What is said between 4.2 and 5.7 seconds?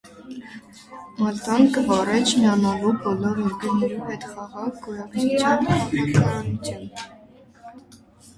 խաղաղ գոյակցութեան